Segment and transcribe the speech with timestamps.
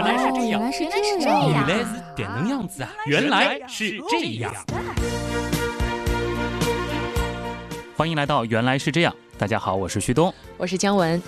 [0.00, 2.88] 原来是这样，原来是原来是这样，原来是点能样子啊！
[3.06, 4.50] 原来是这样。
[7.94, 9.14] 欢迎来到原来是这样。
[9.36, 10.32] 大家好，我是旭东。
[10.56, 11.22] 我是姜文。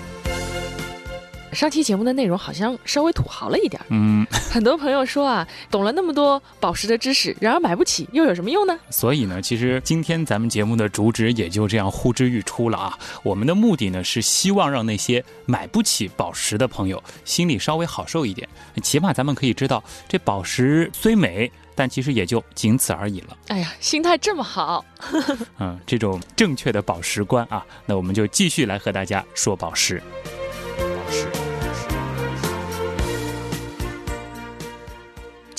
[1.53, 8.79] 上期节目的内容好像稍微土豪了一点，嗯，很多朋友说啊，懂了那么多宝石的知识，然而买不起，又有什么用呢？
[8.91, 12.98] 所以呢，其实今天咱们节目的主旨也就这样呼之欲出了啊。
[13.23, 18.48] 我们的目的呢是希望让那些买不起宝石的朋友心里稍微好受一点，
[18.82, 23.37] 起码咱们可以知道，这宝石虽美，但其实也就仅此而已了。
[23.48, 24.84] 哎呀，心态这么好，
[25.60, 30.02] 嗯，这种正确的宝石观啊，那我们就继续来和大家说宝石。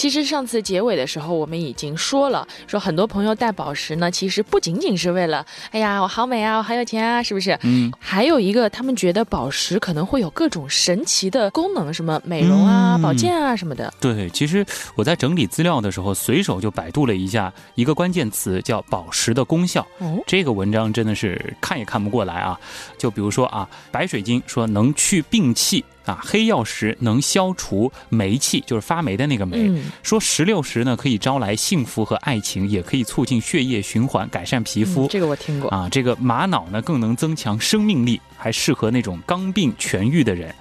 [0.03, 7.57] 其实上次结尾的时候，我们已经说了，说很多朋友戴宝石呢，其实不仅仅是为了，哎呀，我好美啊，我好有钱啊，是不是？
[7.61, 13.93] 嗯，还有一个，他们觉得宝石可能会有各种神奇的功能，什么美容啊、嗯保健啊什么的。
[14.01, 19.87] 对，其实我在整理资料的时候，随手就百度了一下一个关键词，叫宝石的功效。
[19.99, 22.59] 哦，这个文章真的是看也看不过来啊！
[22.97, 29.67] 就比如说啊，白水晶说能去病气啊，黑曜石能消除霉气，就是发霉的那个霉。
[29.69, 35.05] 嗯，说石榴石呢可以招来幸福和爱情，也可以促进血液循环，改善皮肤。
[35.05, 35.69] 嗯这个我听过。
[35.69, 40.53] 啊，这个玛瑙呢更能增强生命力，还适合那种刚病痊愈的人。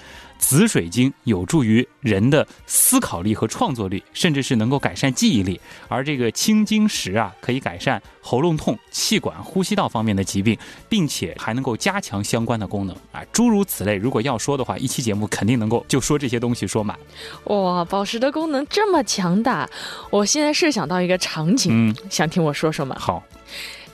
[0.43, 5.59] 紫水晶有助于人的思考力和创作力，甚至是能够改善记忆力。
[5.89, 13.95] 而这个青金石啊，可以改善喉咙痛、气管、呼吸道方面的疾病，并且还能够加强相关的功能啊，诸如此类。
[13.95, 16.99] 如果要说的话，一期节目肯定能够就说这些东西说满。
[17.45, 19.71] 哇，宝石的功能这么强大，
[20.11, 22.97] 我现在设想到一个场景，嗯，想听我说说吗？
[22.99, 23.23] 好，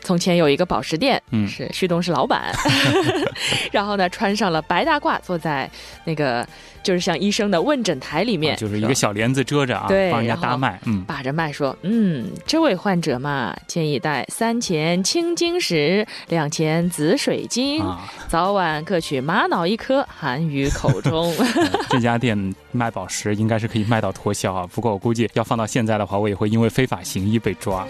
[0.08, 2.50] 从前有一个宝石店，嗯是旭东是老板，
[3.70, 5.70] 然后呢穿上了白大褂，坐在
[6.02, 6.48] 那个
[6.82, 10.80] 就是像医生的问诊台里面，啊就是一个小帘子遮着啊，对帮人家搭脉。
[10.86, 21.30] 嗯，把着脉说：“嗯，这位患者嘛，建议带三钱青金石，两钱紫水晶，啊，早晚各取玛瑙一颗，含于口中。
[21.36, 21.46] 呃
[21.90, 24.66] 这家店卖宝石应该是可以卖到脱销啊。
[24.72, 27.86] 不过我估计要放到现在的话，我也会因为非法行医被抓。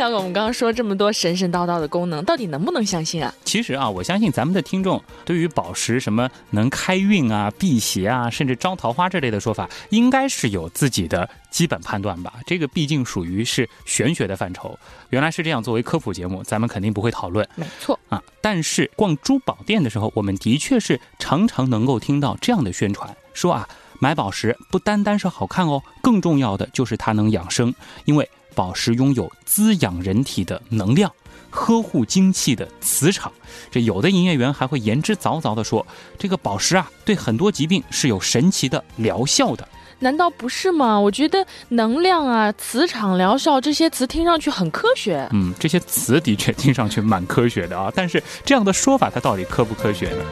[0.00, 3.34] 像我们刚刚说这么多神神叨叨的功能，到底能不能相信啊？
[3.44, 12.32] 其实啊，我相信咱们的听众对于宝石什么能开运啊、辟邪啊，甚至招桃花这类的说法，应该是有自己的基本判断吧。
[12.46, 14.74] 这个毕竟属于是玄学的范畴。
[15.10, 18.22] 原来是这样，作为科普节目，咱们肯定不会讨论没错，啊。
[18.40, 23.68] 但是逛珠宝店的时候，我们的确是常常能够听到这样的宣传，说啊，
[23.98, 27.74] 买宝石不单单是好看哦，更重要的就是它能养生，
[28.06, 31.12] 因为宝石拥有滋养人体的能量。
[31.52, 33.32] 呵护精气的磁场，
[33.72, 35.84] 这有的营业员还会言之凿凿地说，
[36.16, 39.68] 这个宝石啊，对很多疾病是有神奇的疗效的。
[39.98, 40.98] 难道不是吗？
[40.98, 45.28] 我觉得能量啊、磁场疗效这些词听上去很科学。
[45.32, 50.24] 嗯，这些词的确听上去蛮科学的啊，但是这样的说法它到底科不科学呢？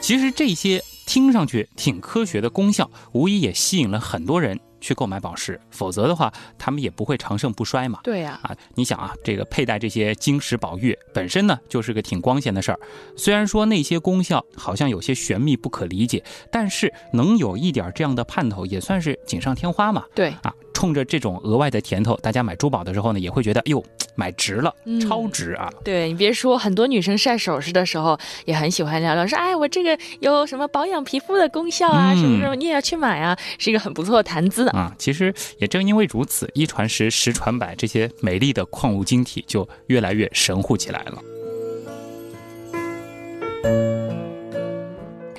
[0.00, 8.00] 其实这些听上去挺科学的功效，无疑也吸引了很多人去购买宝石，否则的话，他们也不会长盛不衰嘛。
[8.02, 12.80] 对呀、啊，你想啊，这个佩戴这些晶石宝玉本身呢，就是个挺光鲜的事儿。
[13.14, 20.06] 虽然说那些功效好像有些玄秘不可理解，但是能有一点这样的盼头，也算是锦上添花嘛。
[20.14, 23.80] 对，啊，冲着这种额外的甜头，大家买珠宝的时候呢，也会觉得，哟，
[24.16, 25.70] 买值了，嗯超值啊！
[25.84, 34.72] 对你别说，很多女生晒首饰的时候也很喜欢聊聊，说哎，我这个有什么保养皮肤的功效啊，嗯什么什么，你也要去买啊，是一个很不错的谈资的。
[34.72, 41.22] 啊，其实也正因为如此，一传十，十传百，这些美丽的矿物晶体就越来越神乎起来了。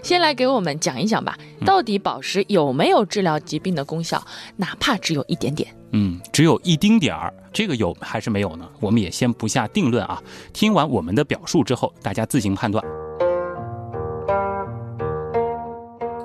[0.03, 4.22] 先来给我们讲一讲吧，嗯到底宝石有没有治疗疾病的功效？
[4.58, 5.74] 哪怕只有一点点。
[5.94, 8.69] 嗯，只有一丁点儿，这个有还是没有呢？
[8.81, 10.22] 我们也先不下定论啊。
[10.51, 12.83] 听完我们的表述之后，大家自行判断。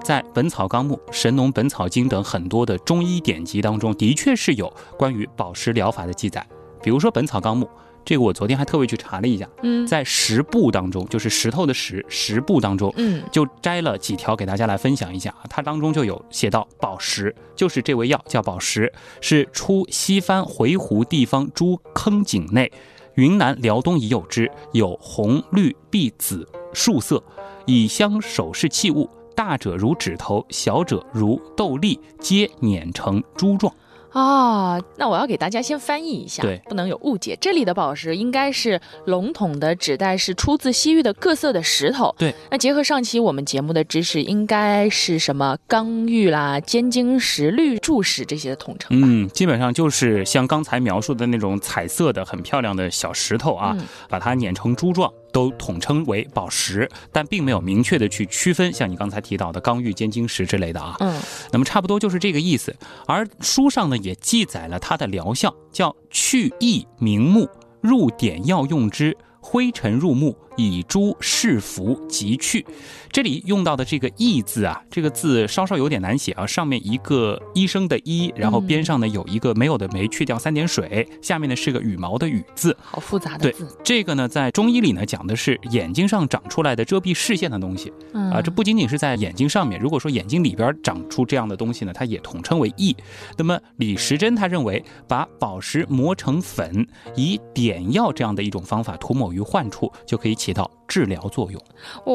[0.02, 6.44] 在《本草纲目》《神农本草经》等很多的中医典籍当中，的确是有关于宝石疗法的记载。
[6.82, 7.66] 比如说《本草纲目》，
[8.04, 15.44] 这个我昨天还特别去查了一下，嗯在十部当中，就是石头的石，十部当中，嗯就摘了几条给大家来分享一下啊。
[15.50, 18.90] 它当中就有写到宝石，就是这味药叫宝石，
[19.20, 22.72] 是出西番回鹘地方诸坑井内，
[23.14, 27.22] 云南、辽东已有之，有红、绿、碧、紫数色，
[27.66, 33.70] 以镶首饰器物，大者如指头，小者如豆粒，皆碾成珠状。
[34.18, 37.38] 哦，那我要给大家先翻译一下，对不能有误解。
[37.40, 42.12] 这里的宝石应该是笼统的指代是出自西域的各色的石头。
[42.18, 49.06] 对，那结合上期我们节目的知识，应该是什么刚玉啦、尖晶石、绿柱石这些的统称吧？
[49.08, 60.96] 嗯，基本上就是像刚才描述的那种彩色的、很漂亮的小石头啊，嗯把它碾成珠状，都统称为宝石，但并没有明确的去区分，像你刚才提到的刚玉、尖晶石之类的啊。
[61.00, 61.20] 嗯，
[61.52, 62.74] 那么差不多就是这个意思。
[63.06, 67.48] 而书上呢也记载了它的疗效，叫去翳明目，
[67.80, 69.16] 入点药用之。
[69.50, 72.66] 灰尘入目，以诸视服即去。
[73.10, 76.46] 这里用到的这个“翳”字啊，这个字稍稍有点难写啊。
[76.46, 82.76] 上面一个医生的“医”，然后边上呢有一个没有的“没”，去掉三点水，下面呢是个羽毛的“羽”字。
[82.82, 83.66] 好复杂的对。
[83.82, 87.90] 这个呢，在中医里呢讲的是眼睛上长出来的遮蔽视线的东西。
[88.12, 92.94] 嗯啊，这不仅仅是在眼睛上面，如果说眼睛里边长出这样的东西呢，它也统称为翳。
[93.38, 96.86] 那么李时珍他认为，把宝石磨成粉，
[97.16, 101.62] 以点药这样的一种方法涂抹于患处，就可以起到治疗作用。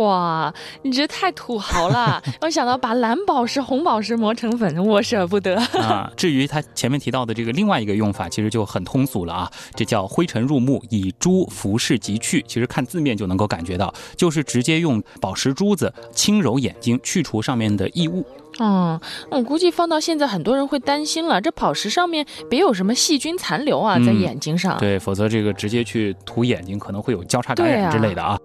[0.02, 2.22] 哇，你这太土豪了！
[2.42, 5.56] 我想到把蓝宝石、红宝石磨成粉，我舍不得。
[5.80, 12.44] 啊，至于他前面提到的这个另外一个用法，其实就很通俗了啊，这叫灰尘入目，以珠服饰即去。
[12.48, 18.26] 其实看字面就能够感觉到，就是直接用宝石珠子轻揉眼睛，去除上面的异物。
[18.60, 19.00] 嗯，
[19.32, 24.78] 我估计放到现在，很多人会担心了，这宝石上面别有什么细菌残留啊，嗯在眼睛上。
[24.78, 28.38] 对，否则这个直接去涂眼睛可能会有交叉感染之类的啊。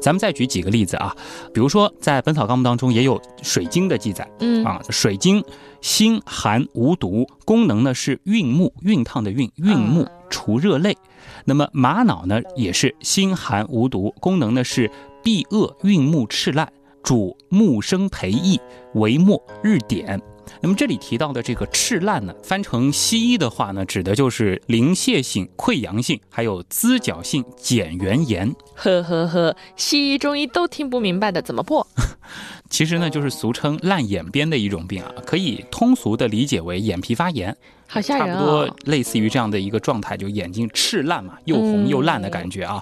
[0.00, 1.14] 咱们再举几个例子啊，
[1.52, 5.44] 比如说在《本草纲目》当中也有水晶的记载嗯啊，水晶
[5.82, 10.96] 辛寒无毒，功能呢是运木，熨烫的熨，运目嗯除热泪。
[11.44, 14.90] 那么玛瑙呢也是辛寒无毒，功能呢是
[15.22, 18.58] 避恶运木赤烂，主木生培益，
[18.94, 20.18] 为末日点。
[20.60, 28.54] 那么这里提到的这个赤烂呢，翻成西医的话呢，指的就是鳞屑性、溃疡性，还有滋角性睑缘炎。
[28.74, 31.86] 呵呵呵，西医、中医都听不明白的，怎么破？
[32.70, 37.56] 其实呢，就是俗称烂眼边的一种病啊，可以通俗的理解为眼皮发炎，
[37.90, 38.76] 好吓人差不多哦！
[38.84, 42.78] 类似于这样的一个状态，就眼睛赤烂嘛，又红又烂的感觉啊。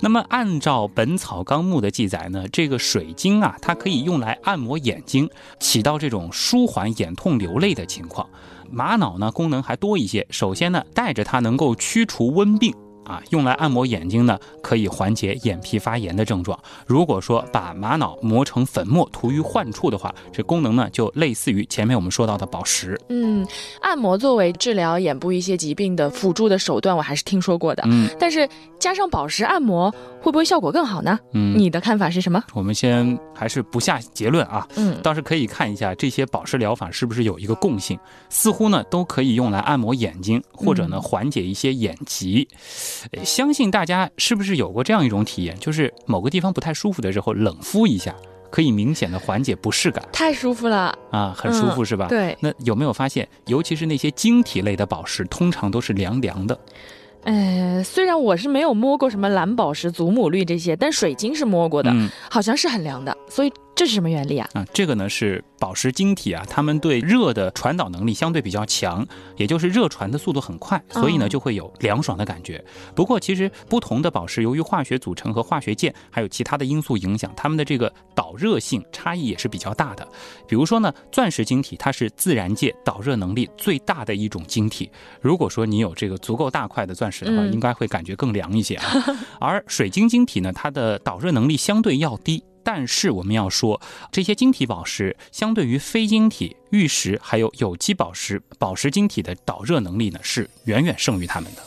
[0.00, 5.28] 那么按照《本草纲目》的记载呢，这个水晶啊，它可以用来按摩眼睛，
[5.58, 8.28] 起到这种舒缓眼痛流泪的情况。
[8.70, 10.26] 玛瑙呢，功能还多一些。
[10.30, 12.72] 首先呢，带着它能够驱除温病。
[13.04, 16.58] 啊，用来按摩眼睛呢，可以缓解眼皮发炎的症状。
[16.86, 23.00] 如果说把玛瑙磨成粉末涂于患处的话，这功能呢就类似于前面我们说到的宝石。
[23.08, 23.46] 嗯，
[23.80, 27.82] 按摩作为治疗眼部一些疾病的辅助的手段，我还是听说过的。
[27.86, 28.48] 嗯但是
[28.78, 29.90] 加上宝石按摩，
[30.20, 31.18] 会不会效果更好呢？
[31.32, 32.42] 嗯，你的看法是什么？
[32.54, 37.98] 我们先还是不下结论啊，嗯，倒是可以看一下这些宝石疗法是不是有一个共性，
[38.28, 42.46] 似乎呢都可以用来按摩眼睛，或者呢嗯缓解一些眼疾。
[42.52, 42.93] 呃
[43.24, 48.14] 相信大家是不是有过这样一种体验，就是某个地方不太舒服的时候冷敷一下，
[48.50, 50.96] 可以明显的缓解不适感太舒服了。
[51.10, 52.08] 啊，很舒服是吧？。
[52.08, 56.58] 对，那有没有发现，尤其是那些晶体类的宝石，通常都是凉凉的。
[57.24, 63.16] 呃，虽然我是没有摸过什么蓝宝石、祖母绿这些，但水晶是摸过的，嗯好像是很凉的。
[63.30, 64.48] 所以这是什么原理啊？
[64.54, 69.04] 啊，这个呢是宝石晶体啊，它们对热的传导能力相对比较强，
[69.36, 72.64] 也就是热传的速度很快，所以呢哦就会有凉爽的感觉。
[72.94, 80.06] 不过其实不同的宝石由于化学组成和化学键还有其他的因素影响，它们的这个导热性差异也是比较大的。
[80.46, 84.88] 比如说呢，钻石晶体它是自然界导热能力最大的一种晶体，
[85.20, 89.04] 如果说你有这个足够大块的钻石的话，嗯应该会感觉更凉一些啊。
[89.40, 92.42] 而水晶晶体呢，它的导热能力相对要低。
[92.64, 93.80] 但是我们要说，
[94.10, 101.62] 这些晶体宝石相对于非晶体、玉石还有有机宝石、宝石晶体的导热能力呢，是远远胜于它们的。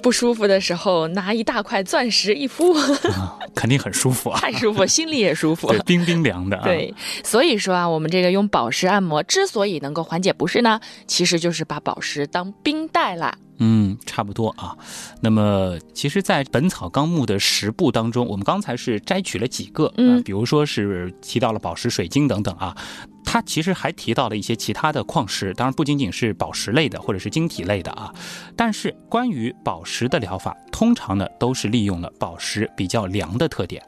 [0.00, 2.72] 不舒服的时候拿一大块钻石一敷，
[3.12, 5.78] 啊，肯定很舒服啊，太舒服，心里也舒服 对，。
[5.80, 6.64] 冰冰凉的啊。
[6.64, 13.36] 对，所以说啊，我们这个用宝石按摩之所以能够缓解不适呢，其实就是把宝石当冰袋啦。
[13.58, 14.76] 嗯，差不多啊。
[15.20, 22.76] 那么，其实，在《本草纲目》的十部当中，我们刚才是摘取了几个，嗯呃比如说是提到了宝石、水晶等等啊。
[23.24, 28.10] 它其实还提到了一些其他的矿石，当然不仅仅是宝石类的或者是晶体类的啊。
[28.56, 33.82] 但是关于宝石的疗法，通常呢都是利用了宝石比较凉的特点。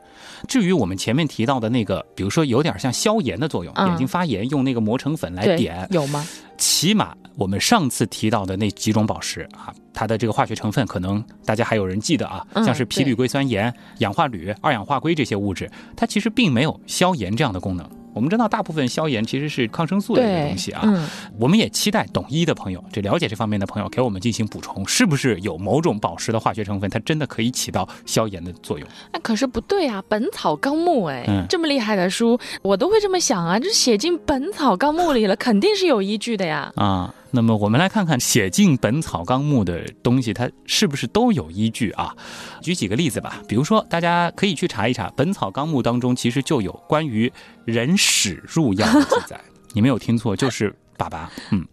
[0.47, 6.27] 至于我们前面提到的那个，比如说有点像消炎的作用，嗯眼睛发炎用那个磨成粉来点，有吗？
[6.61, 17.91] 起码我们上次提到的那几种宝石啊，它的这个化学成分可能大家还有人记得啊，嗯像是铍铝硅酸盐、氧化铝、二氧化硅这些物质，它其实并没有消炎这样的功能。
[18.13, 20.83] 我们知道，大部分消炎其实是抗生素的一个东西啊。
[20.85, 28.89] 嗯，我们也期待懂医的朋友，这了解这方面的朋友给我们进行补充，是不是有某种保湿的化学成分，它真的可以起到消炎的作用？
[29.13, 36.73] 那可是不对啊，《本草纲目》哎、嗯这么厉害的书，我都会这么想啊，这写进《本草纲目》里了，肯定是有依据的呀。
[36.77, 42.15] 啊，那么我们来看看写进《本草纲目》的东西，它是不是都有依据啊？
[42.61, 47.33] 举几个例子吧，比如说，大家可以去查一查，《本草纲目》当中其实就有关于
[47.65, 49.41] 人屎入药的记载，
[49.73, 51.65] 你没有听错，就是粑粑， 嗯，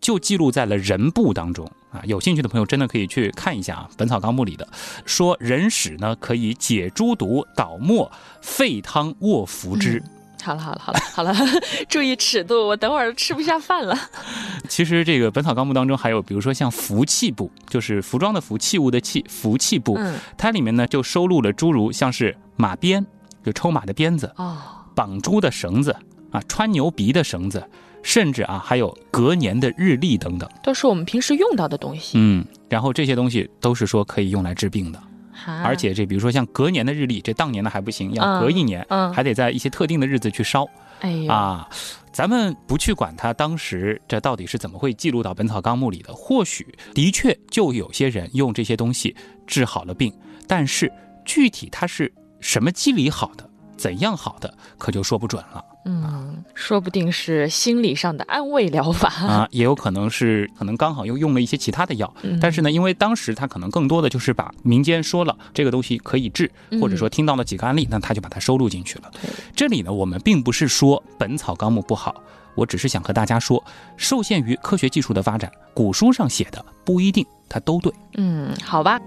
[0.00, 2.00] 就记录在了人部当中啊。
[2.04, 4.66] 有兴趣的朋友真的可以去看一下啊，《本草纲目》里的
[5.04, 10.02] 说人屎呢可以解诸毒、导沫、沸汤卧服之。
[10.42, 11.34] 好了好了好了好了，
[11.88, 13.96] 注意尺度，我等会儿吃不下饭了。
[14.68, 23.04] 其实这个《本草纲目》当中还有，比如说像服器部，就是服装的服，器物的器，服器部，嗯，它里面呢就收录了诸如像是马鞭，
[23.44, 24.58] 就抽马的鞭子，哦，
[24.94, 25.94] 绑猪的绳子
[26.30, 27.62] 啊，穿牛鼻的绳子，
[28.02, 30.48] 甚至啊还有隔年的日历等等。
[30.62, 32.18] 都是我们平时用到的东西。
[32.18, 35.06] 嗯，然后这些东西都是说可以用来治病的，哈
[35.46, 40.66] 而且这比如说像隔年的日历，这当年的还不行，要隔一年，嗯，还得在一些特定的日子去烧。
[41.00, 41.68] 哎呦，啊，
[42.12, 50.12] 咱们不去管它当时这到底是怎么会记录到《本草纲目》里的，或许的确就有些人用这些东西治好了病，
[50.46, 50.92] 但是
[51.24, 59.08] 具体它是什么机理好的，怎样好的，可就说不准了嗯，说不定是心理上的安慰疗法。
[59.08, 69.10] 啊，也有可能是可能刚好又用了一些其他的药，嗯但是呢，因为当时他可能更多的就是把民间说了这个东西可以治，或者说听到了几个案例，那他就把它收录进去了。
[69.56, 72.14] 这里呢，我们并不是说《本草纲目》不好，
[72.54, 73.62] 我只是想和大家说，
[73.96, 77.92] 受限于科学技术的发展，古书上写的不一定它都对。
[78.16, 79.00] 嗯，好吧。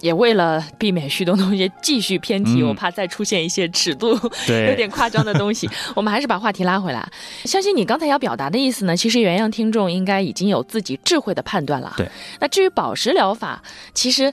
[0.00, 4.08] 也为了避免旭东同学继续偏题，嗯我怕再出现一些尺度
[4.48, 7.06] 有点夸张的东西， 我们还是把话题拉回来。
[7.44, 11.94] 相信你刚才要表达的意思呢，其实原样听众应该已经有自己智慧的判断了。
[11.96, 12.08] 对。
[12.40, 13.62] 那至于宝石疗法，
[13.94, 14.32] 其实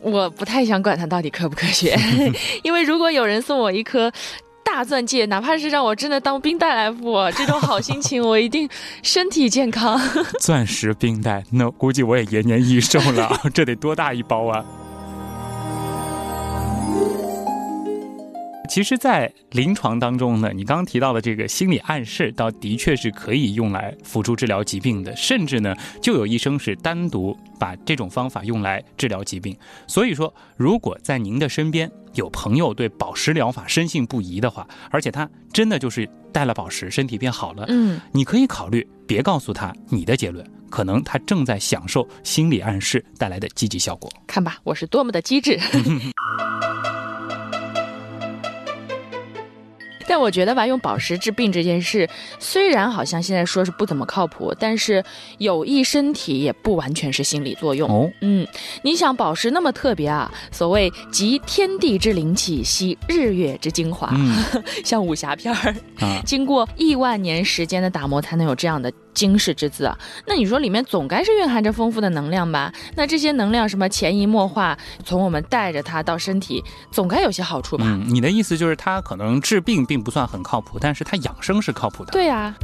[0.00, 1.96] 我不太想管它到底科不科学，
[2.62, 4.12] 因为如果有人送我一颗。
[4.66, 8.68] 大钻戒，哪怕是让我真的当冰袋来付，这种好心情，我一定
[9.02, 10.00] 身体健康。
[10.40, 14.64] 钻石冰袋，那估计我也延年益寿了，这得多大一包啊！
[18.68, 29.56] 其实，在临床当中呢，你刚刚提到的这个心理暗示，倒的确是可以用来辅助治疗疾病的，甚至呢，就有医生是单独把这种方法用来治疗疾病。
[29.86, 44.10] 所以说，如果在您的身边有朋友对宝石疗法深信不疑的话，而且他真的就是戴了宝石，身体变好了，嗯，你可以考虑别告诉他你的结论，可能他正在享受心理暗示带来的积极效果。
[44.26, 45.60] 看吧，我是多么的机智。
[50.06, 52.08] 但我觉得吧，用宝石治病这件事，
[52.38, 55.04] 虽然好像现在说是不怎么靠谱，但是
[55.38, 57.88] 有益身体也不完全是心理作用。
[57.90, 58.46] 哦，嗯，
[58.82, 60.30] 你想宝石那么特别啊？
[60.50, 64.42] 所谓集天地之灵气，吸日月之精华，嗯
[64.84, 69.96] 像武侠片儿，啊，经过亿万年时间的打磨，才能有这样的惊世之姿啊！
[70.26, 72.72] 那你说里面总该是蕴含着丰富的能量吧？
[72.96, 77.84] 那这些能量什么潜移默化，从我们带着它到身体，总该有些好处吧？
[77.86, 82.12] 嗯，你的意思就是它可能治病并不算很靠谱，但是它养生是靠谱的。
[82.12, 82.54] 对啊，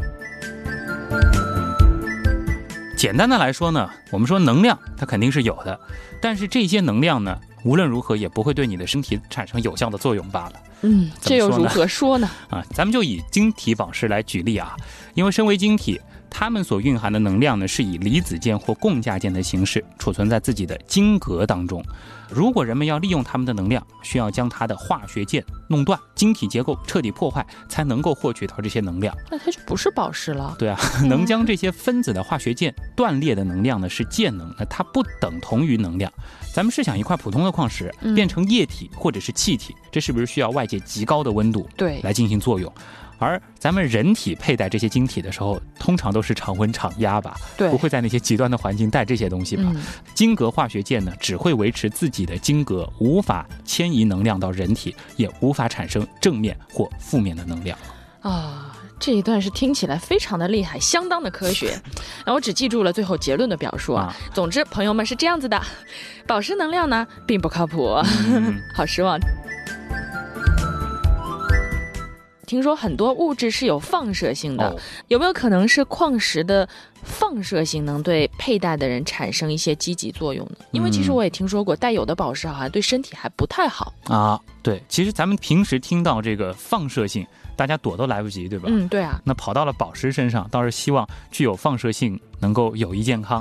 [2.96, 5.78] 简单的来说呢，我们说能量它肯定是有的，
[6.20, 10.52] 但是这些能量呢，无论如何也不会对你的身体产生有效的作用罢了。
[10.82, 12.28] 嗯，这又如何说呢？
[12.48, 14.76] 啊，咱们就以晶体宝石来举例啊，
[15.14, 21.84] 因为身为晶体，它们所蕴含的能量呢，是以离子键或共价键的形式储存在自己的晶格当中。
[22.32, 29.14] 如果人们要利用它们的能量，需要将它的化学键弄断，晶体结构彻底破坏，才能够获取到这些能量。
[29.30, 30.54] 那它就不是宝石了。
[30.58, 36.12] 对啊， 能将这些分子的化学键断裂的能量呢是键能，那它不等同于能量。
[36.54, 42.72] 咱们试想一块普通的矿石嗯变成液体或者是气体，这是不是需要外界极高的温度对，来进行作用？
[43.20, 49.62] 而咱们人体佩戴这些晶体的时候，通常都是常温常压吧，对不，会在那些极端的环境带这些东西吧？
[49.66, 49.80] 嗯，
[50.14, 57.78] 晶格化学键呢，只会维持自己的晶格，无法迁移能量到人体，也无法产生正面或负面的能量。
[58.22, 58.66] 啊。
[59.02, 61.74] 这一段是听起来非常的厉害，相当的科学。
[62.26, 64.02] 那我只记住了最后结论的表述啊。
[64.02, 65.58] 啊，总之，朋友们是这样子的，
[66.26, 67.94] 宝石能量呢并不靠谱，
[68.28, 69.18] 嗯 好失望。
[72.50, 74.76] 听说很多物质是有放射性的，哦，
[75.06, 76.68] 有没有可能是矿石的
[77.04, 80.56] 放射性能对佩戴的人产生一些积极作用呢？
[80.72, 83.94] 因为其实嗯我也听说过，带有的宝石好像对身体还不太好。
[84.06, 88.64] 啊，对，其实咱们平时听到这个放射性，大家躲都来不及，对吧？
[88.68, 93.38] 嗯，对啊，那跑到了宝石身上，倒是希望具有放射性能够有益健康。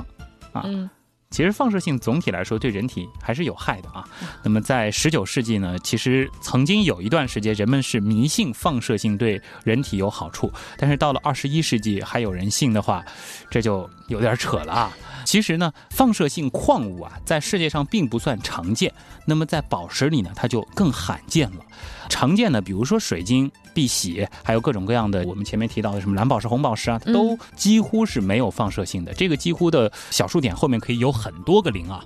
[0.52, 0.88] 啊嗯
[1.30, 4.04] 其实放射性总体来说对人体还是有害的啊。
[4.42, 13.04] 那么在十九世纪呢，其实曾经有一段时间人们是迷信放射性对人体有好处，但是到了二十一世纪还有人信的话，
[13.48, 14.92] 这就有点扯了啊。
[15.30, 18.92] 其实呢，放射性矿物啊，在世界上并不算常见，
[19.24, 21.64] 那么在宝石里呢，它就更罕见了。
[22.08, 29.14] 常见的，比如说水晶、碧玺，还有各种各样的我们前面提到的什么蓝宝石、红宝石啊，它都几乎是没有放射性的。
[29.14, 32.04] 这个几乎的小数点后面可以有很多个零啊。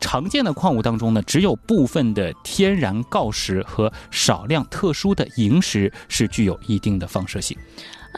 [0.00, 7.56] 常见的矿物当中呢，只有部分的天然锆石和少量特殊的萤石是具有一定的放射性。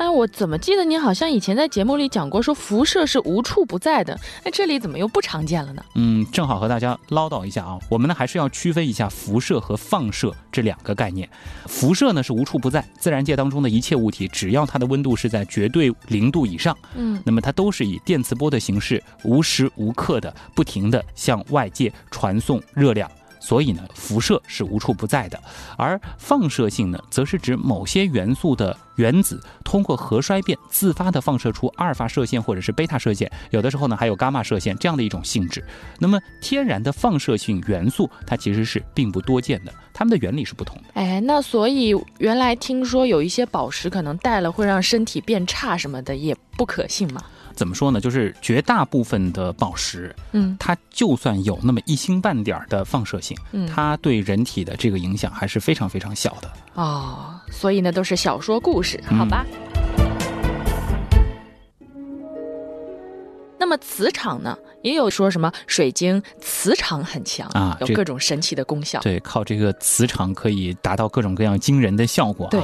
[0.00, 4.18] 哎，我怎么记得你好像以前在节目里讲过，说辐射是无处不在的。
[4.42, 5.84] 那这里怎么又不常见了呢？
[5.94, 11.28] 嗯，正好和大家唠叨一下啊，我们呢还是要区分一下辐射和放射这两个概念。
[11.66, 23.06] 辐射呢是无处不在，自然界当中的一切物体，只要它的温度是在绝对零度以上，嗯那么它都是以电磁波的形式，无时无刻的不停的向外界传送热量。
[23.40, 25.42] 所以呢，辐射是无处不在的，
[25.76, 35.64] 而放射性呢，则是指某些元素的原子通过核衰变自发的放射出阿尔法射线或者是贝塔射线，有的时候呢还有伽马射线这样的一种性质。
[35.98, 40.84] 那么天然的放射性元素，它其实是并不多见的，它们的原理是不同的。
[40.94, 47.24] 哎，那所以原来听说有一些宝石可能戴了会让身体变差什么的，也不可信嘛。
[47.54, 48.00] 怎么说呢？
[48.00, 56.50] 就是绝大部分的宝石，嗯它就算有那么一星半点儿的放射性，嗯，它对人体的这个影响还是非常非常小的。
[56.74, 59.44] 哦，所以呢都是小说故事，嗯好吧。
[63.60, 68.98] 那么磁场呢，也有说什么水晶磁场很强啊有各种神奇的功效。
[69.00, 72.50] 对，靠这个磁场可以达到各种各样惊人的效果、啊。
[72.50, 72.62] 对，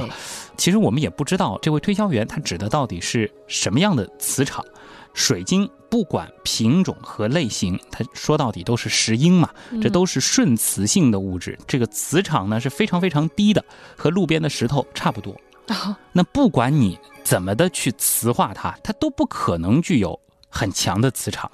[0.57, 4.65] 其实我们也不知道这位推销员他指的到底是什么样的磁场。
[5.13, 9.49] 水晶不管品种和类型，它说到底都是石英嘛，
[9.81, 11.57] 这嗯都是顺磁性的物质。
[11.67, 13.63] 这个磁场呢是非常非常低的，
[13.95, 15.35] 和路边的石头差不多。
[15.67, 21.49] 啊 那不管你怎么的去磁化它，它都不可能具有很强的磁场。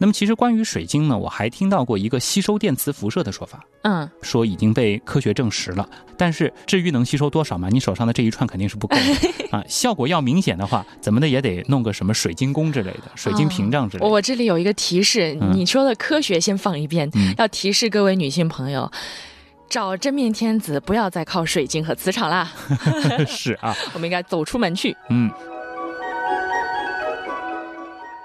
[0.00, 3.64] 那么其实关于水晶呢，我还听到过一个吸收电磁辐射的说法。
[3.82, 9.64] 嗯，说已经被科学证实了，但是至于能吸收多少嘛，你手上的这一串肯定是不够的 啊。
[9.66, 14.08] 效果要明显的话，怎么的也得弄个什么水晶宫之类的，水晶屏障之类的。
[14.08, 18.88] 我这里有一个提示，嗯你说的科学先放一边，嗯要提示各位女性朋友。
[19.68, 22.50] 找真命天子，不要再靠水晶和磁场啦，
[23.28, 24.96] 是啊， 我们应该走出门去。
[25.10, 25.30] 嗯，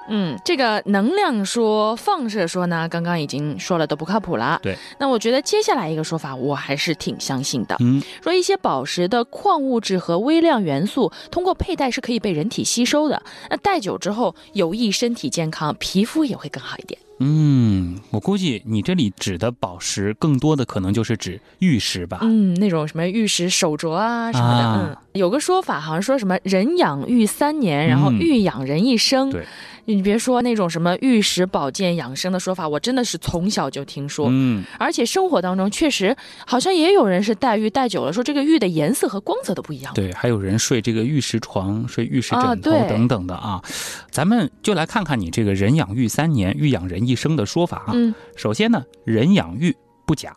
[0.09, 4.59] 嗯，这个能量说、放射说呢，刚刚已经说了都不靠谱了。
[4.61, 7.75] 对，那我觉得接下来一个说法，我还是挺相信的。
[7.79, 16.99] 嗯，说一些宝石的矿物质和微量元素通过佩戴是可以被人体吸收的，那戴久之后有益身体健康，皮肤也会更好一点。
[17.19, 22.17] 嗯，我估计你这里指的宝石，更多的可能就是指玉石吧。
[22.21, 29.29] 嗯，那种什么玉石手镯啊什么的，啊嗯，有个说法好像说什么人养玉三年，然后嗯玉养人一生。
[29.29, 29.45] 对，
[29.85, 34.27] 你别说那种什么玉石保健养生的说法，我真的是从小就听说。
[34.29, 36.15] 嗯，而且生活当中确实
[36.45, 39.93] 好像也有人是戴玉戴久了，说这个玉的颜色和光泽都不一样。
[39.93, 43.61] 对，还有人睡这个玉石床、睡玉石啊枕头等等的啊。
[44.09, 47.91] 咱们就来看看你这个人养玉三年，玉养人一生的说法啊。
[47.93, 50.33] 嗯，首先呢，人养玉不假。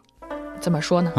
[0.61, 1.13] 怎么说呢？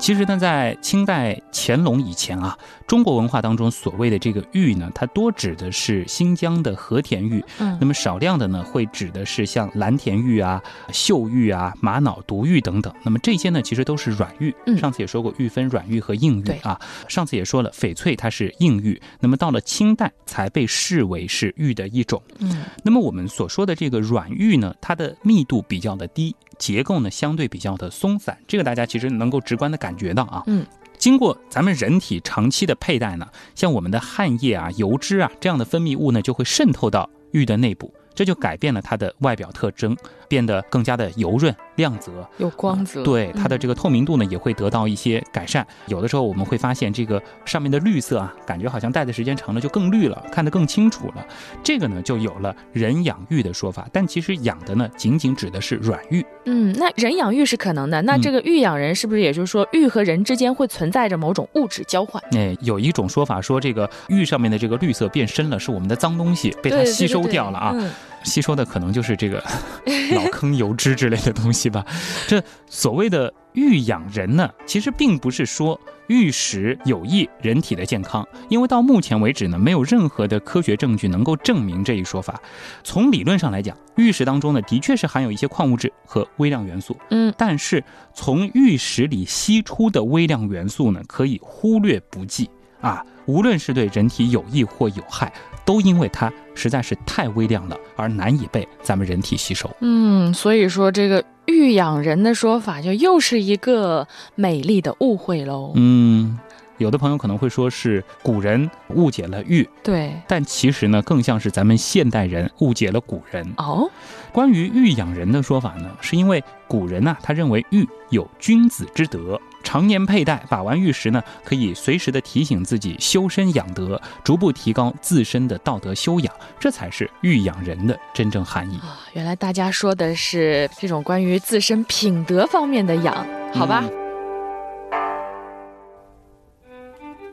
[0.00, 10.60] 其实呢，在清代乾隆以前啊，中国文化当中所谓的这个玉呢，它多指的是新疆的和田玉，嗯那么少量的呢，会指的是像蓝田玉啊、
[10.90, 12.92] 岫玉啊、玛瑙独玉等等。
[13.04, 14.54] 那么这些呢，其实都是软玉。
[14.66, 16.80] 嗯上次也说过，玉分软玉和硬玉啊。
[17.06, 22.20] 上次也说了，翡翠它是硬玉，那么到了清代才被视为是玉的一种。
[22.38, 30.42] 嗯那么我们所说的这个软玉呢，它的密度比较的低，结构呢相对比较的松散，这个大家其实能够直观的感觉到啊。
[30.46, 30.66] 嗯。
[30.98, 37.94] 经过咱们人体长期的佩戴呢，像我们的汗液啊、油脂啊这样的分泌物呢，就会渗透到玉的内部。
[38.20, 39.96] 这就改变了它的外表特征，
[40.28, 42.12] 变得更加的油润亮泽。
[42.36, 45.66] 有光泽，对它的嗯这个透明度呢，也会得到一些改善。
[45.86, 51.26] 有的时候我们会发现，这个上面的绿色啊，感觉好像戴的时间长了就更绿了，看得更清楚了。
[51.62, 53.88] 这个呢，就有了人养玉的说法。
[53.90, 56.22] 但其实养的呢，仅仅指的是软玉。
[56.44, 62.22] 嗯，那人养玉是可能的，那嗯这个玉养人是不是也就是说玉和人之间会存在着某种物质交换？
[62.32, 67.70] 哎，有一种说法说，这个玉上面的这个绿色变深了，是我们的脏东西被它吸收掉了啊。
[67.70, 67.90] 对对对
[68.24, 69.42] 吸收的可能就是这个
[70.14, 71.84] 老坑油脂之类的东西吧。
[72.26, 82.40] 这所谓的玉养人呢，其实并不是说玉石有益人体的健康，因为到目前为止呢，没有任何的科学证据能够证明这一说法。
[82.82, 87.82] 从理论上来讲，玉石当中呢，的确是含有一些矿物质和微量元素，嗯，但是
[88.14, 93.04] 从玉石里析出的微量元素呢，可以忽略不计啊。
[93.26, 95.32] 无论是对人体有益或有害，
[95.64, 99.70] 都因为它实在是太微量了，而难以被咱们人体吸收。
[99.80, 105.72] 嗯，所以说这个玉养人的说法，就又是一个美丽的误会喽。
[105.74, 106.38] 嗯，
[106.76, 113.46] 有的朋友可能会说是古人误解了玉，对，但其实呢，更像是咱们现代人误解了古人。
[113.56, 113.90] 哦，
[114.32, 128.78] 关于玉养人的说法呢，是因为古人呐、他认为玉有君子之德，常年佩戴，把玩玉石呢，可以随时的提醒自己修身养德，逐步提高自身的道德修养，这才是玉养人的真正含义。
[128.78, 133.84] 啊，原来大家说的是这种关于自身品德方面的养，好吧？
[133.86, 134.00] 嗯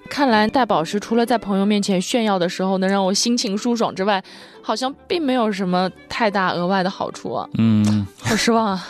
[0.10, 4.24] 看来戴宝石除了在朋友面前炫耀的时候能让我心情舒爽之外，
[4.64, 8.88] 好像并没有什么太大额外的好处啊，嗯，好失望啊！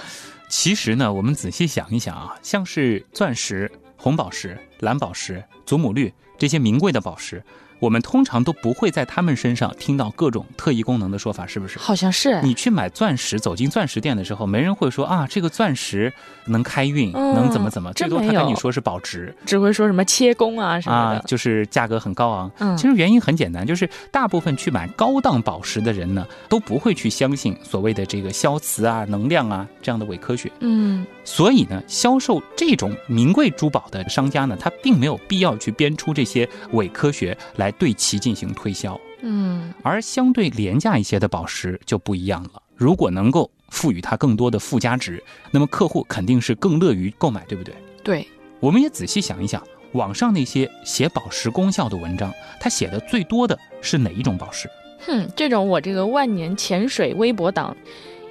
[0.50, 7.44] 其实呢，我们仔细想一想啊，像是钻石、红宝石、蓝宝石、祖母绿这些名贵的宝石，
[7.80, 11.78] 我们通常都不会在他们身上听到各种特异功能的说法，是不是？
[11.78, 16.12] 好像是哎，你去买钻石，走进钻石店的时候，没人会说啊，这个钻石
[16.46, 22.52] 能开运，嗯能怎么怎么，最多他跟你说是保值只会说什么切工啊什么啊的，，就是价格很高昂。
[22.60, 30.52] 嗯其实原因很简单，就是大部分去买高档宝石的人呢，都不会去相信所谓的这个消磁啊、能量啊这样的伪科学。
[30.60, 38.98] 嗯所以呢，销售这种名贵珠宝的商家呢，他并没有必要去编出这些伪科学来对其进行推销。
[39.22, 42.62] 嗯而相对廉价一些的宝石就不一样了。
[42.78, 47.76] 如果能够赋予它更多的附加值，那么客户肯定是更乐于购买，对不对？
[48.02, 48.28] 对，
[48.62, 49.62] 我们也仔细想一想，
[49.92, 54.70] 网上那些写宝石功效的文章，他写的最多的是哪一种宝石？
[55.06, 57.76] 哼，这种我这个万年潜水微博党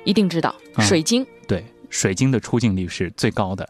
[0.05, 1.27] 一定知道，啊水晶。
[1.47, 3.69] 对，水晶的出镜率是最高的，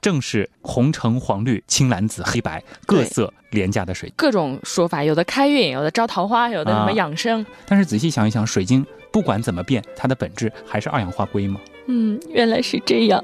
[0.00, 4.14] 正是红橙黄绿青蓝紫黑白各色廉价的水晶。
[4.16, 7.44] 各种说法，有的开运，有的招桃花，有的什么啊养生。
[7.66, 11.60] 但是仔细想一想，水晶不管怎么变，它的本质还是二氧化硅吗？
[11.86, 13.22] 嗯，原来是这样。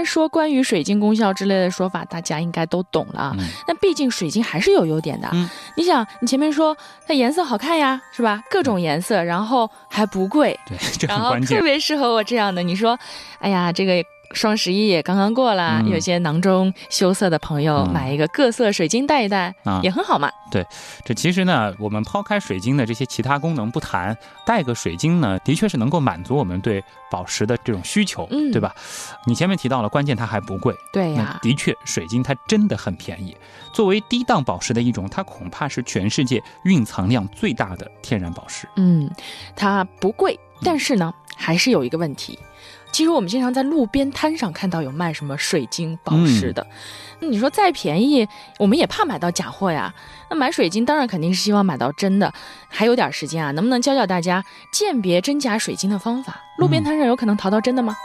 [0.00, 5.28] 然说关于水晶功效之类的说法，大家应该都懂了啊，嗯但毕竟水晶还是有优点的。
[5.32, 6.74] 嗯你想，你前面说
[7.06, 8.42] 它颜色好看呀，是吧？
[8.50, 11.60] 各种颜色，然后还不贵，对，这然后特。
[11.60, 12.62] 别适合我这样的。
[12.62, 12.98] 你说，
[13.38, 20.30] 哎呀，这个双十一也刚刚过啦，嗯有些囊中羞涩的朋友嗯买一个各色水晶戴一戴，啊也很好嘛。
[20.50, 20.66] 对
[21.04, 28.74] 这其实呢，我们抛开水晶的这些其他功能不谈，戴个水晶呢，的确是能够满足我们对宝石的这种需求，嗯对吧？
[29.26, 30.74] 你前面提到了，关键它还不贵。
[30.92, 33.36] 对呀，的确，水晶它真的很便宜。
[33.72, 38.68] 作为低档宝石的一种，它恐怕是全世界蕴藏量最大的天然宝石。
[38.76, 39.08] 嗯，
[39.54, 42.38] 它不贵，但是呢，还是有一个问题。
[42.92, 46.66] 其实我们经常在路边摊上看到有卖什么水晶宝石的，
[47.20, 49.94] 那你说再便宜，我们也怕买到假货呀。
[50.28, 52.32] 那买水晶当然肯定是希望买到真的。
[52.68, 56.40] 还有点时间啊，能不能教教大家鉴别真假水晶的方法？
[56.58, 57.96] 路边摊上有可能淘到真的吗？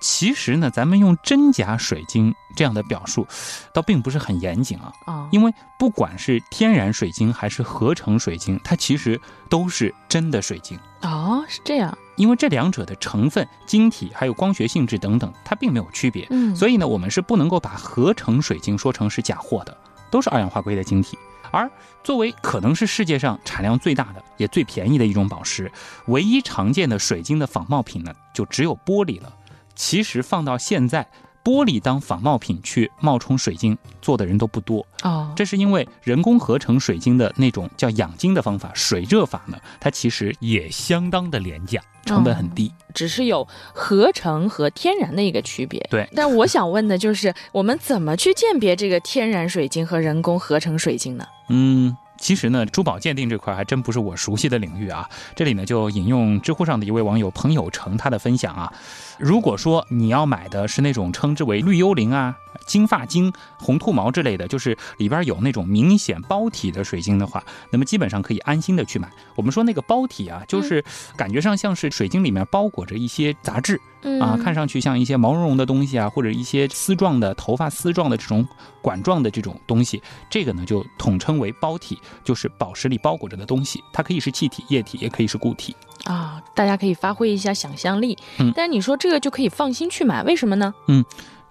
[0.00, 3.26] 其实呢，咱们用真假水晶这样的表述，
[3.72, 4.92] 倒并不是很严谨啊。
[5.06, 10.78] 啊、因为不管是天然水晶还是合成水晶，它其实都是真的水晶。
[11.02, 11.96] 哦，是这样。
[12.16, 19.76] 因为这两者的成分、晶体还有光学性质等等，它并没有区别，嗯，所以呢，我们是不能够把合成水晶说成是假货的，
[20.10, 21.18] 都是二氧化硅的晶体。
[21.50, 21.70] 而
[22.02, 25.70] 作为可能是世界上产量最大的、也最便宜的一种宝石，
[26.06, 29.32] 唯一常见的水晶的仿冒品呢，就只有玻璃了。
[29.74, 31.06] 其实放到现在，
[31.44, 34.84] 玻璃当仿冒品去冒充水晶做的人都不多。
[35.02, 42.72] 哦，这是因为人工合成水晶的那种叫养晶的方法，水热法呢，它其实也相当的廉价，成本很低。
[42.94, 45.86] 只是有合成和天然的一个区别。
[45.90, 51.26] 对，但我想问的就是，我们怎么去鉴别这个天然水晶和人工合成水晶呢？
[51.50, 51.94] 嗯。
[52.18, 55.08] 其实呢，珠宝鉴定这块还真不是我熟悉的领域啊。
[55.34, 58.72] 这里呢，就引用知乎上的一位网友彭友成他的分享啊。
[59.18, 69.10] 如果说你要买的是那种称之为绿幽灵啊、金发晶、红兔毛之类的，就是里边有那种明显包体的水晶的话，那么基本上可以安心的去买。
[69.34, 70.84] 我们说那个包体啊，就是
[71.16, 73.80] 感觉上像是水晶里面包裹着一些杂质。
[74.20, 78.46] 啊，看上去像一些毛茸茸的东西啊，或者一些丝状的头发丝状的这种
[78.84, 86.42] 管状的这种东西，这个呢就统称为包体，就是宝石里包裹着的东西，它可以是气体、液体，也可以是固体啊。
[86.54, 88.18] 大家可以发挥一下想象力。
[88.38, 90.74] 嗯，但是你说这个就可以放心去买，为什么呢？
[90.88, 91.02] 嗯。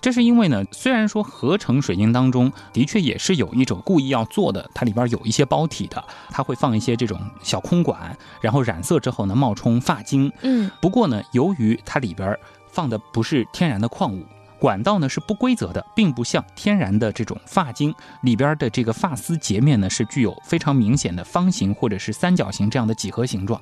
[0.04, 10.30] 这是因为呢，虽然说合成水晶当中的确也是有一种故意要做的，它里边有一些包体的，它会放一些这种小空管，然后染色之后呢冒充发晶。
[10.42, 12.38] 嗯，不过呢，由于它里边
[12.70, 14.26] 放的不是天然的矿物，
[14.64, 23.62] 管道呢是不规则的，并不像天然的这种发晶里边的这个发丝截面呢是具有非常明显的方形或者是三角形这样的几何形状。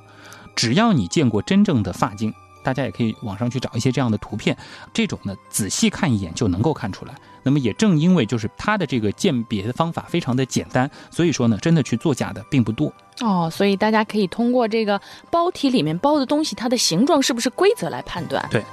[0.55, 2.31] 只要你见过真正的发晶。
[2.63, 4.55] 大家也可以网上去找一些这样的图片，
[4.93, 7.15] 这种呢仔细看一眼就能够看出来。
[7.41, 12.93] 那么也正因为就是它的这个鉴别的方法非常的简单，所以说呢真的去作假的并不多。
[13.21, 18.47] 哦，所以大家可以通过这个包体里面包的东西，它的形状是不是规则来判断。
[18.51, 18.63] 对。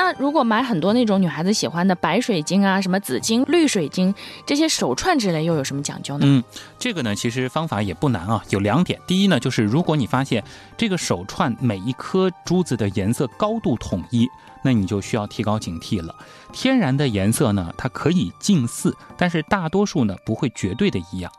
[0.00, 4.14] 那如果买很多那种女孩子喜欢的白水晶啊，什么紫晶、绿水晶
[4.46, 6.24] 这些手串之类，又有什么讲究呢？
[6.26, 6.42] 嗯，
[6.78, 8.98] 这个呢，其实方法也不难啊，有两点。
[9.06, 10.42] 第一呢，就是如果你发现
[10.74, 14.26] 这个手串每一颗珠子的颜色高度统一，
[14.64, 16.14] 那你就需要提高警惕了。
[16.50, 21.30] 天然的颜色呢，它可以近似，但是大多数呢不会绝对的一样。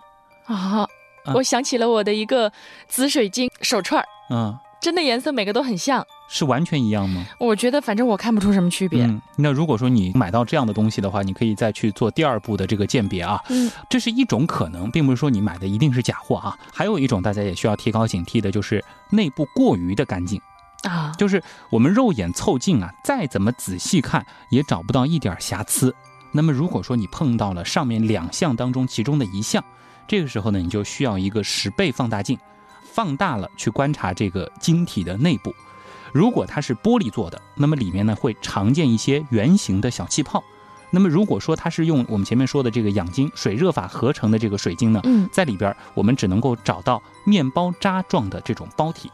[0.46, 0.88] 啊，
[1.34, 2.54] 我想起了我的一个
[2.88, 6.06] 紫水晶手串嗯，真的颜色每个都很像。
[6.28, 7.26] 是完全一样吗？
[7.38, 9.06] 我觉得反正我看不出什么区别。
[9.06, 13.40] 嗯，那如果说你买到这样的东西的话，你可以再去做第二步的这个鉴别啊。
[13.50, 16.58] 嗯，这是一种可能，并不是说你买的一定是假货啊。
[16.74, 20.42] 还有一种大家也需要提高警惕的，就是内部过于的干净
[20.84, 25.94] 啊，就是我们肉眼凑近啊，再怎么仔细看也找不到一点瑕疵。
[26.32, 29.62] 那么如果说你碰到了上面两项当中其中的一项，
[30.08, 32.40] 这个时候呢，你就需要一个十倍放大镜，
[32.94, 35.54] 放大了去观察这个晶体的内部。
[36.14, 40.44] 如果它是玻璃做的，那么里面呢会常见一些圆形的小气泡。
[40.90, 45.02] 那么如果说它是用我们前面说的这个氧晶水热法合成的这个水晶呢，
[45.32, 49.10] 在里边我们只能够找到面包渣状的这种包体。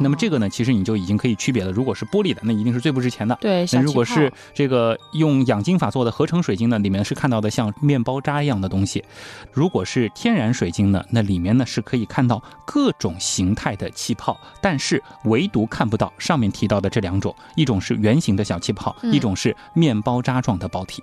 [0.00, 1.70] 那么这个呢，其实你就已经可以区别了。
[1.70, 3.36] 如果是玻璃的，那一定是最不值钱的。
[3.40, 9.04] 对，那如果是这个用养晶法做的合成水晶呢，里面是看到的像面包渣一样的东西。
[9.52, 21.02] 如果是天然水晶呢，那里面呢是可以看到各种形态的气泡，但是唯独看不到上面提到的这两种，一种是圆形的小气泡，一种是面包渣状的包体。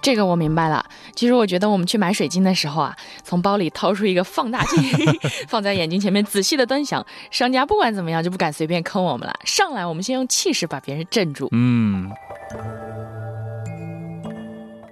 [0.00, 0.84] 这个我明白了。
[1.16, 4.82] 其实我觉得我们去买水晶的时候啊，从包里掏出一个放大镜，
[5.48, 8.11] 放在眼睛前面仔细的端详，商家不管怎么样。
[8.12, 9.34] 样就不敢随便坑我们了。
[9.44, 11.48] 上来，我们先用气势把别人镇住。
[11.52, 12.10] 嗯，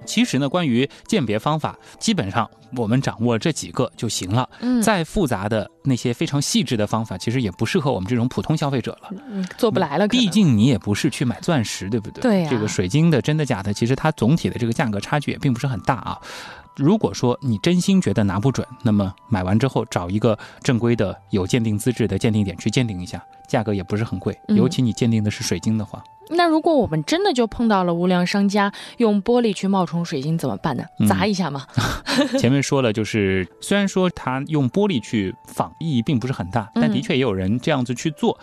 [0.06, 4.48] 其实呢，关于鉴别方法，基本上我们掌握这几个就行了。
[4.60, 9.10] 嗯，再复杂的那些非常细致的方法，其实也不适合我们这种普通消费者了。
[9.28, 10.08] 嗯，做不来了。
[10.08, 12.22] 毕竟你也不是去买钻石，对不对？
[12.22, 12.48] 对呀。
[12.50, 16.18] 这个水晶的真的假的，其实它总体的这个价格差距也并不是很大啊。
[16.80, 24.36] 如果说你真心觉得拿不准，那么买完之后找一个正规的有鉴定资质的鉴定点去鉴定一下，价格也不是很贵。
[24.48, 30.84] 尤其你鉴定的是水晶的话，那如果我们真的就碰到了无良商家用玻璃去冒充水晶怎么办呢？
[31.06, 31.66] 砸一下吗？
[32.40, 38.38] 前面说了，就是虽然说他用玻璃去仿意义并不是很大，但的确也有人这样子去做。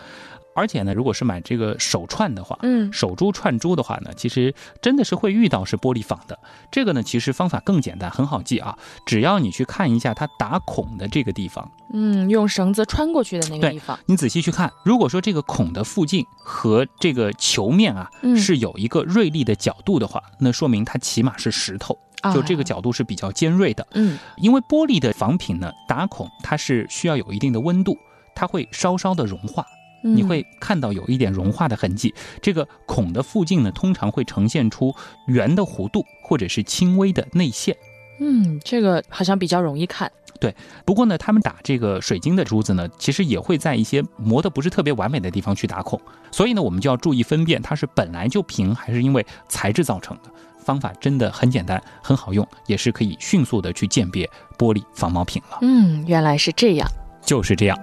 [0.58, 6.39] 而且呢，如果是买这个手串的话，嗯，手珠串珠的话呢，其实真的是会遇到是玻璃仿的。
[6.72, 8.76] 这个呢，其实方法更简单，很好记啊。
[9.06, 21.96] 只要你去看一下它打孔的这个地方，嗯，用绳子穿过去的那个地方，你仔细去看，如果说这个孔的附近和这个球面啊是有一个锐利的角度的话，那说明它起码是石头，
[22.34, 23.86] 就这个角度是比较尖锐的。
[23.91, 27.96] 嗯，因为玻璃的仿品呢，打孔它是需要有一定的温度，
[28.34, 29.63] 它会稍稍的融化。
[30.01, 34.93] 你会看到有一点融化的痕迹，这个孔的附近呢，通常会呈现出
[35.27, 37.75] 圆的弧度或者是轻微的内陷。
[38.19, 40.12] 嗯，这个好像比较容易看。
[40.39, 40.55] 对
[40.86, 45.99] 不过呢，他们打这个水晶的珠子呢，其实也会在一些磨得不是特别完美的地方去打孔，
[46.31, 50.31] 所以呢，我们就要注意分辨它是本来就平还是因为材质造成的。
[50.60, 55.57] 方法真的很简单，很好用，也是可以迅速的去鉴别玻璃仿冒品了。
[55.62, 56.88] 嗯，原来是这样。
[57.23, 57.77] 就是这样。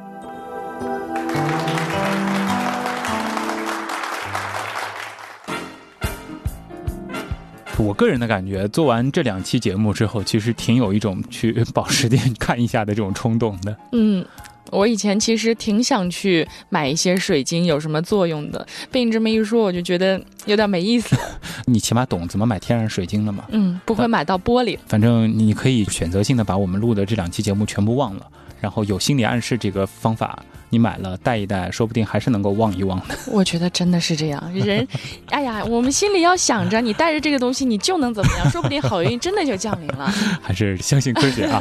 [7.79, 13.77] 我个人的感觉，做完这两期节目之后，其实挺有一种去宝石店看一下的这种冲动的。
[13.93, 14.25] 嗯，
[14.71, 21.17] 我以前其实挺想去买一些水晶有什么作用的，被你这么一说，我就觉得有点没意思。
[21.67, 23.45] 你起码懂怎么买天然水晶了嘛？
[23.51, 24.79] 嗯，不会买到玻璃。
[24.87, 28.27] 反正你可以选择性的把我们录的这两期节目全部忘了，
[28.65, 33.15] 然后有心理暗示这个方法，你买了戴一戴，说不定还是能够忘一忘的。
[33.31, 34.89] 我觉得真的是这样，人，
[35.29, 38.49] 哎呀，我们心里要想着，你带着这个东西，你就能怎么样？
[38.51, 40.11] 说不定好运真的就降临了。
[40.41, 41.61] 还是相信科学啊。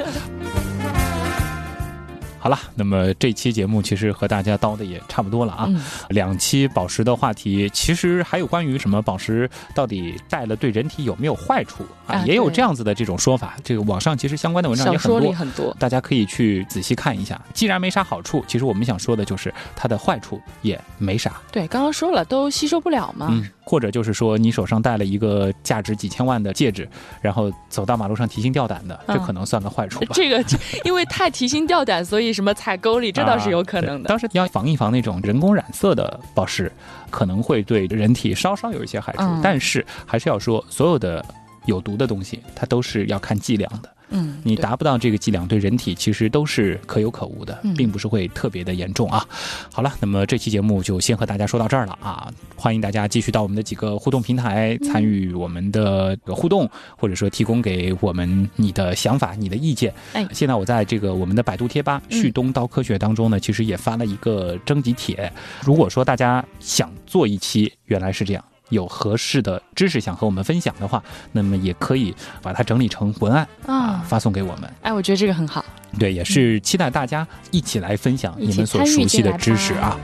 [2.43, 5.65] 好了，那么这期节目其实和大家叨的也差不多了啊。
[5.69, 13.56] 嗯两期宝石的话题，其实还有关于什么宝石到底戴了对人体有没有坏处啊，啊也有这样子的这种说法。
[13.63, 15.32] 这个网上其实相关的文章也很多。
[15.32, 15.73] 很多。
[15.79, 21.39] 大家可以去仔细看一下，既然没啥好处，其实我们想说的就是它的坏处也没啥。
[21.49, 23.29] 对，刚刚说了，都吸收不了嘛。
[23.32, 26.88] 嗯，或者就是说你手上戴了一个价值几千万的戒指，
[27.21, 30.08] 然后走到马路上提心吊胆的，这嗯可能算个坏处吧。
[30.15, 30.43] 这个
[30.84, 34.08] 因为太提心吊胆，所以什么踩沟里，这倒是有可能的。
[34.08, 36.71] 啊当时要防一防那种人工染色的宝石，
[37.10, 41.23] 可能会对人体稍稍有一些害处，嗯但是还是要说，所有的
[41.65, 43.89] 有毒的东西，它都是要看剂量的。
[44.13, 49.28] 嗯，你达不到这个剂量，对人体其实都是可有可无的，嗯并不是会特别的严重啊。
[49.71, 52.32] 好了，那么这期节目就先和大家说到这儿了啊！
[52.56, 59.93] 欢迎大家继续到我们的几个互动平台嗯参与我们的这个互动，或者说提供给我们你的想法、你的意见。
[60.13, 65.32] 哎现在我在这个我们的百度贴吧“嗯旭东刀科学”当中呢，其实也发了一个征集帖。
[65.63, 68.43] 如果说大家想做一期，原来是这样。
[68.73, 74.69] 有合适的知识想和我们分享的话，那么也可以把它整理成文案啊啊，发送给我们。
[74.81, 75.63] 哎，我觉得这个很好。
[75.97, 79.97] 对，也是期待大家一起来分享你们所熟悉的知识啊。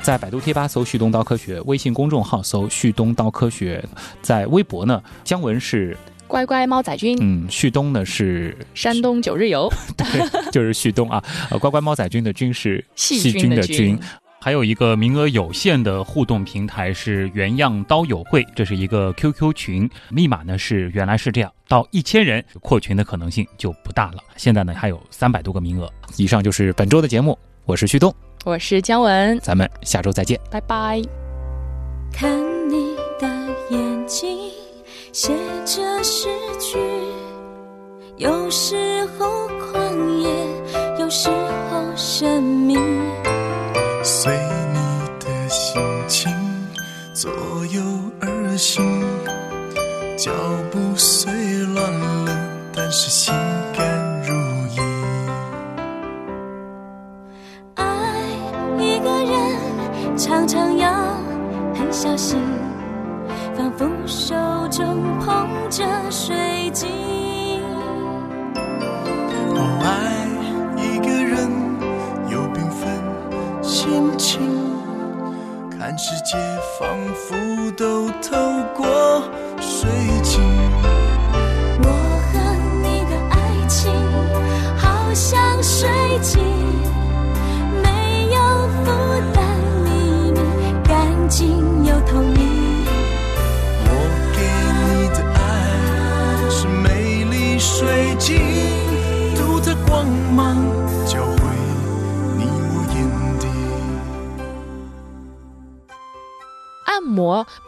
[0.00, 3.82] 在百度贴吧搜“旭东刀科学”，微信公众号搜“旭东刀科学”，
[4.20, 13.98] 在微博呢，姜文是乖乖猫仔君，嗯，旭东呢是山东九日游， 对，就是旭东啊，呃，乖乖猫仔君的君是细细菌的的菌。
[14.44, 24.18] 还有一个名额有限的互动平台是原样刀友会，这是一个 QQ 群，密码呢是原来是这样，到一千人扩群的可能性就不大了。
[24.36, 25.90] 现在呢还有三百多个名额。
[26.18, 30.38] 以上就是本周的节目，我是旭东，我是姜文，咱们下周再见。
[30.50, 31.00] 拜拜。
[32.12, 32.30] 看
[32.68, 33.26] 你的
[33.70, 34.50] 眼睛，
[35.10, 35.32] 写
[35.64, 36.28] 着诗
[36.60, 36.78] 句，
[38.18, 40.28] 有时候狂野，
[41.00, 42.53] 有时候神
[48.56, 48.84] 心，
[50.16, 50.30] 脚
[50.70, 51.32] 步虽
[51.74, 52.32] 乱了，
[52.74, 53.34] 但是心
[53.76, 54.32] 甘如
[54.74, 54.80] 饴。
[57.74, 57.84] 爱
[58.78, 60.90] 一个人，常常要
[61.74, 62.38] 很小心，
[63.56, 64.34] 仿佛手
[64.70, 66.88] 中捧着水晶。
[69.80, 70.26] 爱
[70.76, 71.50] 一个人
[72.30, 72.88] 有缤纷
[73.62, 74.53] 心情，
[75.86, 76.38] 看世界
[76.78, 77.36] 仿佛
[77.72, 78.32] 都透
[78.74, 79.22] 过
[79.60, 79.86] 水
[80.22, 80.40] 晶。
[81.82, 81.88] 我
[82.32, 82.32] 和
[82.80, 83.36] 你的爱
[83.68, 83.92] 情
[84.78, 85.86] 好像水
[86.22, 86.42] 晶，
[87.82, 88.40] 没有
[88.82, 88.86] 负
[89.34, 89.44] 担，
[89.84, 90.38] 秘密
[90.84, 91.44] 干净
[91.84, 92.33] 又透明。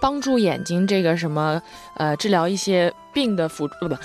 [0.01, 1.63] 帮助眼睛这个什么
[1.95, 3.97] 呃治疗一些病的辅助不。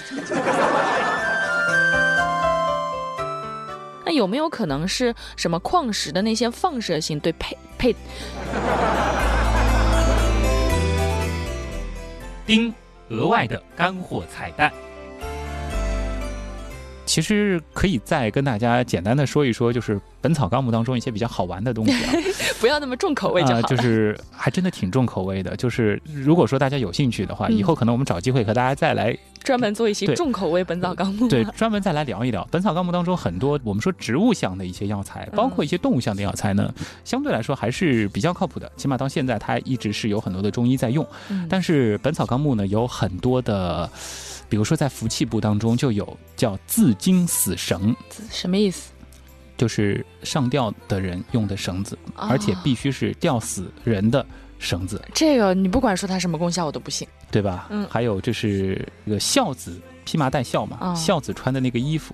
[4.05, 7.95] 那有没有可能是什么矿石的那些放射性对配配
[12.45, 12.73] 丁
[13.09, 14.71] 额外的干货彩蛋。
[17.11, 22.13] 其实可以再跟大家简单的说一说，就是《本草纲目》当中一些比较好玩的东西啊。
[22.61, 25.53] 不要那么重口味就好啊，就是还真的挺重口味的。
[25.57, 41.05] 就是如果说大家有兴趣的话，嗯以后可能我们找机会和大家再来专门做一些重口味《本草纲目》对，专门再来聊一聊《本草纲目》当中很多我们说植物相的一些药材，包括一些动物相的药材呢，相对来说还是比较靠谱的，起码到现在它一直是有很多的中医在用。
[41.29, 43.89] 嗯但是《本草纲目》呢，有很多的，
[44.51, 47.95] 比如说在服气部当中就有叫自经死绳，
[48.29, 48.91] 什么意思？
[49.55, 54.25] 就是上吊的人用的绳子，啊而且必须是吊死人的
[54.59, 57.07] 绳子，这个你不管说它什么功效，我都不信。
[57.31, 57.67] 对吧？
[57.69, 62.13] 嗯还有就是这个孝子披麻戴孝嘛，啊孝子穿的那个衣服，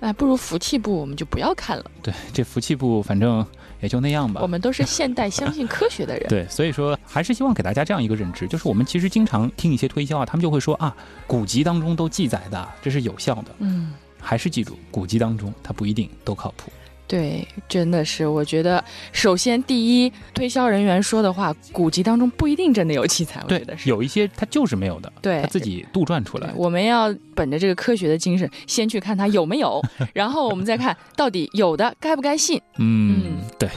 [0.00, 1.88] 哎，不如服气部我们就不要看了。
[2.02, 3.46] 对，这服气部反正
[3.80, 4.46] 也就那样吧我。
[4.46, 6.28] 们都是现代相信科学的人。
[6.28, 10.94] 对，所以说还是希望给大家这样一个认知，就是我们其实经常听一些推销啊，他们就会说啊，
[11.26, 13.54] 古籍当中都记载的，这是有效的。
[13.58, 16.70] 嗯，还是记住，古籍当中它不一定都靠谱。
[17.06, 18.82] 对，真的是，我觉得
[19.12, 23.88] 首先第一，推销人员说的话，古籍当中不一定真的有记载，我对觉得，是。
[23.88, 26.54] 有一些他就是没有的，对他自己杜撰出来对。
[26.56, 29.80] 我们要本着这个科学的精神，先去看他有没有，
[30.12, 32.60] 然后我们再看到底有的该不该信。
[32.78, 33.68] 嗯嗯，对。